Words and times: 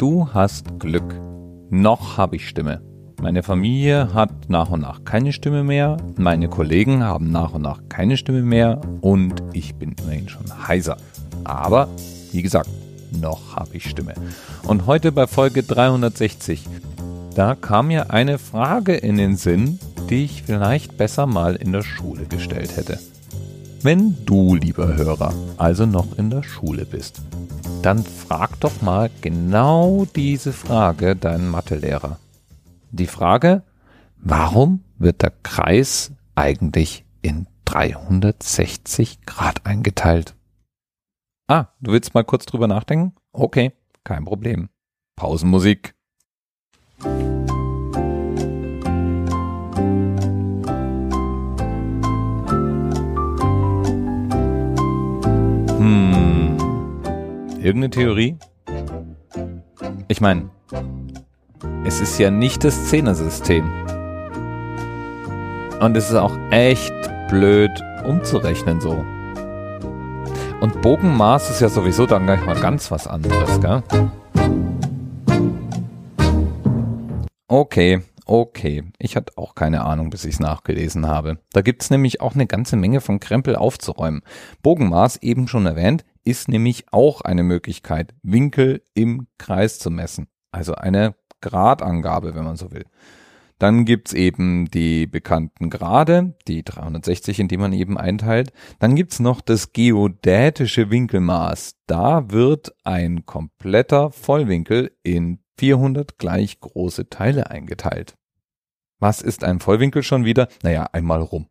Du 0.00 0.26
hast 0.32 0.78
Glück. 0.78 1.20
Noch 1.68 2.16
habe 2.16 2.36
ich 2.36 2.48
Stimme. 2.48 2.80
Meine 3.20 3.42
Familie 3.42 4.14
hat 4.14 4.48
nach 4.48 4.70
und 4.70 4.80
nach 4.80 5.04
keine 5.04 5.30
Stimme 5.30 5.62
mehr, 5.62 5.98
meine 6.16 6.48
Kollegen 6.48 7.04
haben 7.04 7.30
nach 7.30 7.52
und 7.52 7.60
nach 7.60 7.82
keine 7.90 8.16
Stimme 8.16 8.40
mehr 8.40 8.80
und 9.02 9.42
ich 9.52 9.74
bin 9.74 9.94
immerhin 10.00 10.30
schon 10.30 10.66
heiser. 10.66 10.96
Aber, 11.44 11.90
wie 12.32 12.40
gesagt, 12.40 12.70
noch 13.20 13.56
habe 13.56 13.76
ich 13.76 13.90
Stimme. 13.90 14.14
Und 14.66 14.86
heute 14.86 15.12
bei 15.12 15.26
Folge 15.26 15.62
360, 15.64 16.66
da 17.34 17.54
kam 17.54 17.88
mir 17.88 18.10
eine 18.10 18.38
Frage 18.38 18.94
in 18.96 19.18
den 19.18 19.36
Sinn, 19.36 19.78
die 20.08 20.24
ich 20.24 20.44
vielleicht 20.44 20.96
besser 20.96 21.26
mal 21.26 21.56
in 21.56 21.72
der 21.72 21.82
Schule 21.82 22.24
gestellt 22.24 22.74
hätte. 22.78 22.98
Wenn 23.82 24.16
du, 24.24 24.54
lieber 24.54 24.96
Hörer, 24.96 25.34
also 25.58 25.84
noch 25.84 26.16
in 26.16 26.30
der 26.30 26.42
Schule 26.42 26.86
bist, 26.86 27.20
dann 27.82 28.04
frag 28.04 28.60
doch 28.60 28.82
mal 28.82 29.10
genau 29.20 30.06
diese 30.14 30.52
Frage 30.52 31.16
deinen 31.16 31.48
Mathelehrer. 31.48 32.18
Die 32.90 33.06
Frage, 33.06 33.62
warum 34.16 34.84
wird 34.98 35.22
der 35.22 35.32
Kreis 35.42 36.12
eigentlich 36.34 37.04
in 37.22 37.46
360 37.64 39.22
Grad 39.22 39.64
eingeteilt? 39.66 40.34
Ah, 41.46 41.68
du 41.80 41.92
willst 41.92 42.14
mal 42.14 42.24
kurz 42.24 42.46
drüber 42.46 42.68
nachdenken? 42.68 43.14
Okay, 43.32 43.72
kein 44.04 44.24
Problem. 44.24 44.68
Pausenmusik. 45.16 45.94
Hm. 47.02 47.29
Irgendeine 57.70 57.90
Theorie? 57.90 58.36
Ich 60.08 60.20
meine, 60.20 60.50
es 61.84 62.00
ist 62.00 62.18
ja 62.18 62.28
nicht 62.28 62.64
das 62.64 62.86
Zehnersystem. 62.86 63.64
Und 65.78 65.96
es 65.96 66.10
ist 66.10 66.16
auch 66.16 66.36
echt 66.50 66.92
blöd 67.28 67.70
umzurechnen 68.04 68.80
so. 68.80 69.04
Und 70.60 70.82
Bogenmaß 70.82 71.50
ist 71.50 71.60
ja 71.60 71.68
sowieso 71.68 72.06
dann 72.06 72.26
gleich 72.26 72.44
mal 72.44 72.58
ganz 72.58 72.90
was 72.90 73.06
anderes, 73.06 73.60
gell? 73.60 73.84
Okay, 77.46 78.00
okay. 78.26 78.82
Ich 78.98 79.14
hatte 79.14 79.34
auch 79.36 79.54
keine 79.54 79.84
Ahnung, 79.84 80.10
bis 80.10 80.24
ich 80.24 80.34
es 80.34 80.40
nachgelesen 80.40 81.06
habe. 81.06 81.38
Da 81.52 81.60
gibt's 81.60 81.88
nämlich 81.88 82.20
auch 82.20 82.34
eine 82.34 82.48
ganze 82.48 82.74
Menge 82.74 83.00
von 83.00 83.20
Krempel 83.20 83.54
aufzuräumen. 83.54 84.22
Bogenmaß, 84.60 85.18
eben 85.18 85.46
schon 85.46 85.66
erwähnt, 85.66 86.04
ist 86.24 86.48
nämlich 86.48 86.86
auch 86.92 87.20
eine 87.20 87.42
Möglichkeit, 87.42 88.14
Winkel 88.22 88.82
im 88.94 89.26
Kreis 89.38 89.78
zu 89.78 89.90
messen. 89.90 90.28
Also 90.52 90.74
eine 90.74 91.14
Gradangabe, 91.40 92.34
wenn 92.34 92.44
man 92.44 92.56
so 92.56 92.72
will. 92.72 92.84
Dann 93.60 93.84
gibt's 93.84 94.14
eben 94.14 94.70
die 94.70 95.06
bekannten 95.06 95.68
Grade, 95.68 96.34
die 96.48 96.64
360, 96.64 97.40
in 97.40 97.48
die 97.48 97.58
man 97.58 97.74
eben 97.74 97.98
einteilt. 97.98 98.52
Dann 98.78 98.96
gibt's 98.96 99.20
noch 99.20 99.42
das 99.42 99.74
geodätische 99.74 100.90
Winkelmaß. 100.90 101.76
Da 101.86 102.30
wird 102.30 102.74
ein 102.84 103.26
kompletter 103.26 104.12
Vollwinkel 104.12 104.92
in 105.02 105.40
400 105.58 106.16
gleich 106.16 106.58
große 106.60 107.10
Teile 107.10 107.50
eingeteilt. 107.50 108.14
Was 108.98 109.20
ist 109.20 109.44
ein 109.44 109.60
Vollwinkel 109.60 110.02
schon 110.02 110.24
wieder? 110.24 110.48
Naja, 110.62 110.84
einmal 110.92 111.20
rum. 111.20 111.46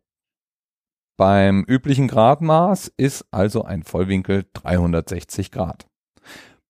Beim 1.20 1.64
üblichen 1.64 2.08
Gradmaß 2.08 2.94
ist 2.96 3.26
also 3.30 3.62
ein 3.62 3.82
Vollwinkel 3.82 4.46
360 4.54 5.50
Grad. 5.50 5.86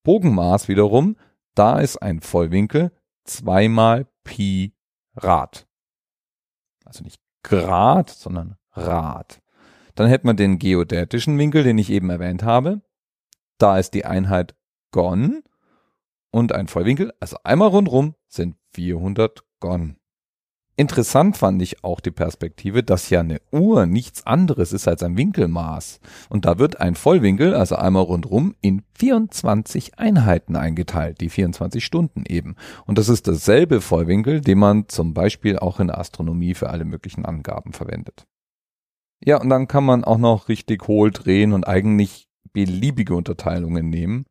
Bogenmaß 0.03 0.67
wiederum, 0.67 1.17
da 1.55 1.79
ist 1.79 1.99
ein 1.99 2.21
Vollwinkel 2.21 2.91
zweimal 3.23 4.09
Pi 4.25 4.75
Rad. 5.15 5.69
Also 6.85 7.05
nicht 7.05 7.21
Grad, 7.45 8.11
sondern 8.11 8.57
Rad. 8.73 9.41
Dann 9.95 10.09
hätten 10.09 10.27
wir 10.27 10.35
den 10.35 10.59
geodätischen 10.59 11.39
Winkel, 11.39 11.63
den 11.63 11.79
ich 11.79 11.89
eben 11.89 12.11
erwähnt 12.11 12.43
habe. 12.43 12.83
Da 13.57 13.79
ist 13.79 13.95
die 13.95 14.05
Einheit 14.05 14.57
Gon 14.91 15.45
und 16.33 16.51
ein 16.51 16.67
Vollwinkel, 16.67 17.13
also 17.21 17.37
einmal 17.45 17.69
rundrum, 17.69 18.17
sind 18.27 18.57
400 18.73 19.45
Gon. 19.61 20.00
Interessant 20.81 21.37
fand 21.37 21.61
ich 21.61 21.85
auch 21.85 22.01
die 22.01 22.11
Perspektive, 22.11 22.83
dass 22.83 23.11
ja 23.11 23.21
eine 23.21 23.43
Uhr 23.53 23.85
nichts 23.85 24.27
anderes 24.27 24.73
ist 24.73 24.89
als 24.89 25.03
ein 25.03 25.19
Winkelmaß. 25.19 26.01
Und 26.31 26.47
da 26.47 26.59
wird 26.59 26.81
ein 26.81 26.95
Vollwinkel, 26.95 27.53
also 27.53 27.77
einmal 27.77 28.05
rundrum, 28.05 28.55
in 28.63 28.83
24 28.99 29.99
Einheiten 29.99 30.57
eingeteilt, 30.57 31.21
die 31.21 31.29
24 31.29 31.85
Stunden 31.85 32.25
eben. 32.27 32.57
Und 32.87 32.97
das 32.97 33.11
ist 33.11 33.29
dasselbe 33.29 33.83
Vollwinkel, 33.83 34.41
den 34.41 34.59
man 34.59 34.89
zum 34.89 35.13
Beispiel 35.13 35.59
auch 35.59 35.81
in 35.81 35.89
der 35.89 35.99
Astronomie 35.99 36.55
für 36.55 36.71
alle 36.71 36.87
möglichen 36.87 37.27
Angaben 37.27 37.75
verwendet. 37.75 38.27
Ja, 39.23 39.39
und 39.39 39.51
dann 39.51 39.69
kann 39.69 39.85
man 39.85 40.03
auch 40.03 40.17
noch 40.17 40.49
richtig 40.49 40.89
hohl 40.89 41.11
drehen 41.11 41.53
und 41.53 41.69
eigentlich 41.69 42.31
beliebige 42.55 43.15
Unterteilungen 43.15 43.91
nehmen. 43.91 44.25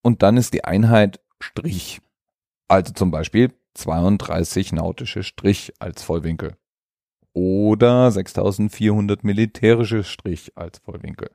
Und 0.00 0.22
dann 0.22 0.38
ist 0.38 0.54
die 0.54 0.64
Einheit 0.64 1.20
Strich. 1.40 2.00
Also 2.68 2.94
zum 2.94 3.10
Beispiel 3.10 3.52
32 3.74 4.72
nautische 4.72 5.22
Strich 5.22 5.72
als 5.78 6.02
Vollwinkel. 6.02 6.56
Oder 7.32 8.10
6400 8.10 9.22
militärische 9.22 10.04
Strich 10.04 10.52
als 10.56 10.78
Vollwinkel. 10.78 11.30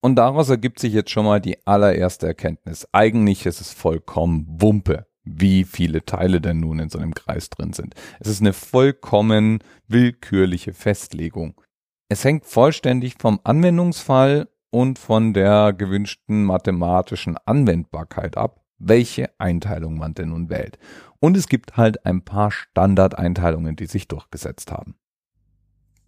Und 0.00 0.16
daraus 0.16 0.48
ergibt 0.48 0.78
sich 0.78 0.92
jetzt 0.92 1.10
schon 1.10 1.24
mal 1.24 1.40
die 1.40 1.66
allererste 1.66 2.26
Erkenntnis. 2.26 2.86
Eigentlich 2.92 3.46
ist 3.46 3.60
es 3.60 3.72
vollkommen 3.72 4.46
Wumpe, 4.48 5.06
wie 5.24 5.64
viele 5.64 6.04
Teile 6.04 6.40
denn 6.40 6.60
nun 6.60 6.78
in 6.78 6.88
so 6.88 6.98
einem 6.98 7.14
Kreis 7.14 7.50
drin 7.50 7.72
sind. 7.72 7.94
Es 8.20 8.28
ist 8.28 8.40
eine 8.40 8.52
vollkommen 8.52 9.58
willkürliche 9.88 10.72
Festlegung. 10.72 11.60
Es 12.08 12.24
hängt 12.24 12.44
vollständig 12.44 13.16
vom 13.18 13.40
Anwendungsfall 13.42 14.48
und 14.70 14.98
von 14.98 15.32
der 15.32 15.72
gewünschten 15.72 16.44
mathematischen 16.44 17.36
Anwendbarkeit 17.44 18.36
ab, 18.36 18.64
welche 18.78 19.30
Einteilung 19.38 19.98
man 19.98 20.14
denn 20.14 20.30
nun 20.30 20.50
wählt. 20.50 20.78
Und 21.20 21.36
es 21.36 21.48
gibt 21.48 21.76
halt 21.76 22.04
ein 22.06 22.22
paar 22.22 22.50
Standardeinteilungen, 22.50 23.76
die 23.76 23.86
sich 23.86 24.08
durchgesetzt 24.08 24.70
haben. 24.70 24.96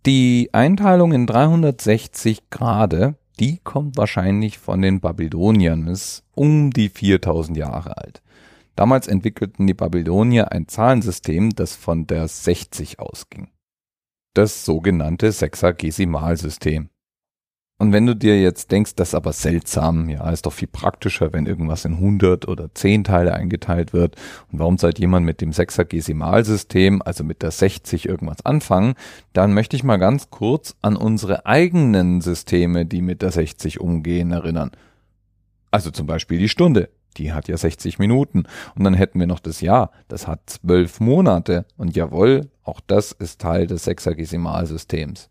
Die 0.07 0.51
Einteilung 0.53 1.13
in 1.13 1.27
360 1.27 2.51
Grade, 2.51 3.17
die 3.41 3.59
kommt 3.59 3.97
wahrscheinlich 3.97 4.59
von 4.59 4.81
den 4.81 5.01
Babyloniern, 5.01 5.87
ist 5.87 6.25
um 6.35 6.71
die 6.71 6.89
4000 6.89 7.57
Jahre 7.57 7.97
alt. 7.97 8.23
Damals 8.75 9.09
entwickelten 9.09 9.67
die 9.67 9.75
Babylonier 9.75 10.53
ein 10.53 10.69
Zahlensystem, 10.69 11.51
das 11.51 11.75
von 11.75 12.07
der 12.07 12.29
60 12.29 13.01
ausging. 13.01 13.51
Das 14.35 14.65
sogenannte 14.65 15.33
Sexagesimalsystem. 15.33 16.91
Und 17.81 17.93
wenn 17.93 18.07
du 18.07 18.17
dir 18.17 18.41
jetzt 18.41 18.73
denkst, 18.73 18.97
das 18.97 19.11
ist 19.11 19.15
aber 19.15 19.33
seltsam, 19.33 20.09
ja, 20.09 20.29
ist 20.31 20.47
doch 20.47 20.53
viel 20.53 20.67
praktischer, 20.67 21.33
wenn 21.33 21.47
irgendwas 21.47 21.85
in 21.85 21.95
100 21.95 22.49
oder 22.49 22.75
10 22.75 23.05
Teile 23.05 23.35
eingeteilt 23.35 23.93
wird. 23.93 24.17
Und 24.51 24.59
warum 24.59 24.79
sollte 24.79 25.01
jemand 25.01 25.25
mit 25.25 25.41
dem 25.41 25.53
Sechsagesimalsystem, 25.53 27.03
also 27.03 27.23
mit 27.23 27.41
der 27.41 27.53
60 27.53 28.09
irgendwas 28.09 28.45
anfangen? 28.45 28.95
Dann 29.33 29.55
möchte 29.55 29.77
ich 29.77 29.85
mal 29.85 29.97
ganz 29.99 30.29
kurz 30.31 30.75
an 30.83 30.97
unsere 30.97 31.47
eigenen 31.47 32.21
Systeme, 32.21 32.85
die 32.85 33.01
mit 33.01 33.23
der 33.23 33.31
60 33.31 33.79
umgehen, 33.79 34.33
erinnern. 34.33 34.73
Also 35.71 35.93
zum 35.93 36.09
Beispiel 36.09 36.41
die 36.41 36.49
Stunde. 36.49 36.89
Die 37.17 37.33
hat 37.33 37.47
ja 37.47 37.57
60 37.57 38.01
Minuten. 38.01 38.45
Und 38.75 38.83
dann 38.83 38.95
hätten 38.95 39.21
wir 39.21 39.29
noch 39.29 39.41
das 39.41 39.61
Jahr. 39.61 39.93
Das 40.09 40.27
hat 40.27 40.41
zwölf 40.47 40.99
Monate. 40.99 41.65
Und 41.77 41.95
jawohl, 41.95 42.49
auch 42.65 42.81
das 42.85 43.13
ist 43.13 43.41
Teil 43.41 43.69
des 43.69 43.85
Sechsagesimalsystems. 43.85 45.31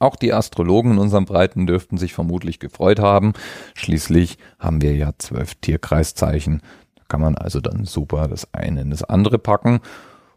Auch 0.00 0.16
die 0.16 0.32
Astrologen 0.32 0.92
in 0.92 0.98
unserem 0.98 1.26
Breiten 1.26 1.66
dürften 1.66 1.98
sich 1.98 2.14
vermutlich 2.14 2.58
gefreut 2.58 2.98
haben. 2.98 3.34
Schließlich 3.74 4.38
haben 4.58 4.80
wir 4.80 4.96
ja 4.96 5.12
zwölf 5.18 5.54
Tierkreiszeichen. 5.56 6.62
Da 6.96 7.02
kann 7.06 7.20
man 7.20 7.36
also 7.36 7.60
dann 7.60 7.84
super 7.84 8.26
das 8.26 8.52
eine 8.54 8.80
in 8.80 8.90
das 8.90 9.04
andere 9.04 9.38
packen. 9.38 9.80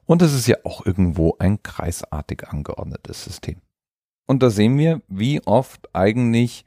Und 0.05 0.21
es 0.21 0.33
ist 0.33 0.47
ja 0.47 0.57
auch 0.65 0.85
irgendwo 0.85 1.37
ein 1.39 1.63
kreisartig 1.63 2.45
angeordnetes 2.49 3.23
System. 3.23 3.55
Und 4.27 4.43
da 4.43 4.49
sehen 4.49 4.77
wir, 4.77 5.01
wie 5.07 5.41
oft 5.45 5.89
eigentlich 5.95 6.65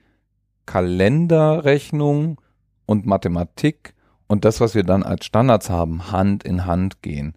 Kalenderrechnung 0.65 2.41
und 2.87 3.05
Mathematik 3.05 3.94
und 4.26 4.47
das, 4.47 4.61
was 4.61 4.75
wir 4.75 4.85
dann 4.85 5.03
als 5.03 5.26
Standards 5.26 5.69
haben, 5.69 6.11
Hand 6.11 6.44
in 6.44 6.65
Hand 6.65 7.03
gehen. 7.03 7.35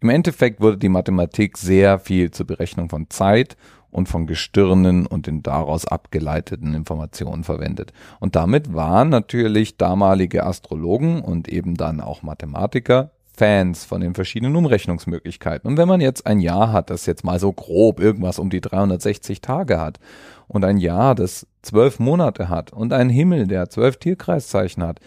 Im 0.00 0.08
Endeffekt 0.08 0.60
wurde 0.62 0.78
die 0.78 0.88
Mathematik 0.88 1.58
sehr 1.58 1.98
viel 1.98 2.30
zur 2.30 2.46
Berechnung 2.46 2.88
von 2.88 3.10
Zeit 3.10 3.56
und 3.94 4.08
von 4.08 4.26
Gestirnen 4.26 5.06
und 5.06 5.28
den 5.28 5.44
daraus 5.44 5.86
abgeleiteten 5.86 6.74
Informationen 6.74 7.44
verwendet. 7.44 7.92
Und 8.18 8.34
damit 8.34 8.74
waren 8.74 9.08
natürlich 9.08 9.76
damalige 9.76 10.44
Astrologen 10.44 11.22
und 11.22 11.46
eben 11.48 11.76
dann 11.76 12.00
auch 12.00 12.22
Mathematiker 12.22 13.10
Fans 13.36 13.84
von 13.84 14.00
den 14.00 14.14
verschiedenen 14.14 14.56
Umrechnungsmöglichkeiten. 14.56 15.68
Und 15.68 15.76
wenn 15.76 15.86
man 15.86 16.00
jetzt 16.00 16.26
ein 16.26 16.40
Jahr 16.40 16.72
hat, 16.72 16.90
das 16.90 17.06
jetzt 17.06 17.22
mal 17.24 17.38
so 17.38 17.52
grob 17.52 18.00
irgendwas 18.00 18.40
um 18.40 18.50
die 18.50 18.60
360 18.60 19.40
Tage 19.40 19.80
hat 19.80 20.00
und 20.48 20.64
ein 20.64 20.78
Jahr, 20.78 21.14
das 21.14 21.46
zwölf 21.62 22.00
Monate 22.00 22.48
hat 22.48 22.72
und 22.72 22.92
einen 22.92 23.10
Himmel, 23.10 23.46
der 23.46 23.70
zwölf 23.70 23.98
Tierkreiszeichen 23.98 24.82
hat, 24.82 24.98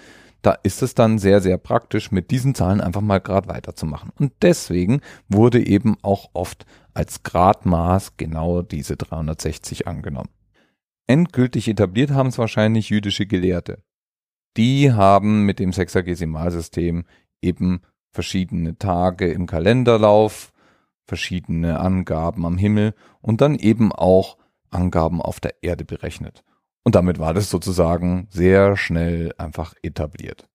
da 0.42 0.51
ist 0.63 0.81
es 0.81 0.95
dann 0.95 1.19
sehr, 1.19 1.42
sehr 1.42 1.57
praktisch, 1.57 2.12
mit 2.12 2.31
diesen 2.31 2.56
Zahlen 2.56 2.81
einfach 2.81 3.01
mal 3.01 3.19
Grad 3.19 3.48
weiterzumachen. 3.48 4.12
Und 4.18 4.34
deswegen 4.42 5.01
wurde 5.28 5.66
eben 5.66 5.98
auch 6.01 6.30
oft 6.34 6.66
als 6.94 7.24
Gradmaß 7.24 8.18
genau 8.18 8.62
diese 8.62 8.98
360 8.98 9.88
angenommen. 9.88 10.30
Endgültig 11.07 11.68
etabliert 11.68 12.12
haben 12.12 12.30
es 12.30 12.38
wahrscheinlich 12.38 12.89
jüdische 12.89 13.25
Gelehrte. 13.25 13.84
Die 14.57 14.92
haben 14.92 15.44
mit 15.44 15.60
dem 15.60 15.72
Sexagesimalsystem 15.72 17.06
eben 17.42 17.81
verschiedene 18.12 18.78
Tage 18.78 19.31
im 19.31 19.45
Kalenderlauf, 19.45 20.51
verschiedene 21.06 21.80
Angaben 21.80 22.45
am 22.45 22.57
Himmel 22.57 22.94
und 23.22 23.42
dann 23.42 23.56
eben 23.56 23.92
auch 23.92 24.38
Angaben 24.69 25.22
auf 25.22 25.40
der 25.40 25.56
Erde 25.62 25.86
berechnet. 25.86 26.44
Und 26.88 26.95
damit 26.95 27.19
war 27.19 27.34
das 27.34 27.50
sozusagen 27.50 28.28
sehr 28.30 28.78
schnell 28.78 29.34
einfach 29.38 29.74
etabliert. 29.81 30.48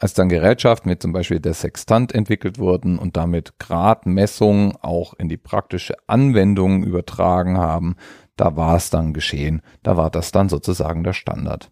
Als 0.00 0.14
dann 0.14 0.28
Gerätschaften 0.28 0.90
wie 0.90 0.98
zum 0.98 1.12
Beispiel 1.12 1.38
der 1.38 1.54
Sextant 1.54 2.12
entwickelt 2.12 2.58
wurden 2.58 2.98
und 2.98 3.16
damit 3.16 3.56
Gradmessungen 3.60 4.74
auch 4.82 5.14
in 5.14 5.28
die 5.28 5.36
praktische 5.36 5.94
Anwendung 6.08 6.82
übertragen 6.82 7.56
haben, 7.56 7.94
da 8.34 8.56
war 8.56 8.74
es 8.74 8.90
dann 8.90 9.12
geschehen. 9.12 9.62
Da 9.84 9.96
war 9.96 10.10
das 10.10 10.32
dann 10.32 10.48
sozusagen 10.48 11.04
der 11.04 11.12
Standard. 11.12 11.70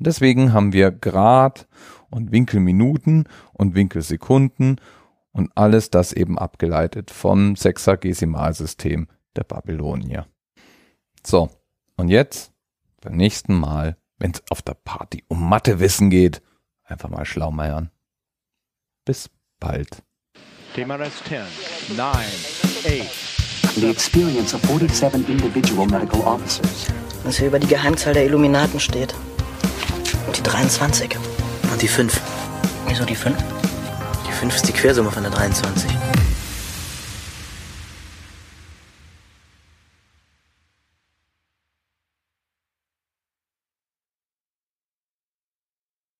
Und 0.00 0.08
deswegen 0.08 0.52
haben 0.52 0.72
wir 0.72 0.90
Grad 0.90 1.68
und 2.10 2.32
Winkelminuten 2.32 3.28
und 3.52 3.76
Winkelsekunden 3.76 4.80
und 5.30 5.52
alles 5.54 5.90
das 5.90 6.12
eben 6.12 6.40
abgeleitet 6.40 7.12
vom 7.12 7.54
Sexagesimalsystem 7.54 9.06
der 9.36 9.44
Babylonier. 9.44 10.26
So, 11.24 11.50
und 11.96 12.08
jetzt 12.08 12.51
beim 13.02 13.14
nächsten 13.16 13.54
Mal, 13.54 13.96
wenn 14.18 14.30
es 14.30 14.42
auf 14.50 14.62
der 14.62 14.74
Party 14.74 15.24
um 15.28 15.48
Mathewissen 15.48 16.08
geht, 16.08 16.40
einfach 16.84 17.10
mal 17.10 17.26
schlaumeiern. 17.26 17.90
Bis 19.04 19.28
bald. 19.60 20.02
TMRS 20.74 21.22
10, 21.28 21.42
9, 21.96 22.06
8. 22.06 23.32
The 23.74 23.90
experience 23.90 24.54
of 24.54 24.62
47 24.62 25.28
individual 25.28 25.86
medical 25.86 26.20
officers. 26.20 26.88
Was 27.24 27.38
hier 27.38 27.48
über 27.48 27.58
die 27.58 27.66
Geheimzahl 27.66 28.14
der 28.14 28.24
Illuminaten 28.24 28.78
steht. 28.78 29.14
Und 30.26 30.36
die 30.36 30.42
23. 30.42 31.16
Und 31.70 31.82
die 31.82 31.88
5. 31.88 32.20
Wieso 32.86 33.04
die 33.04 33.16
5? 33.16 33.36
Die 34.26 34.32
5 34.32 34.54
ist 34.54 34.68
die 34.68 34.72
Quersumme 34.72 35.10
von 35.10 35.22
der 35.22 35.32
23. 35.32 36.11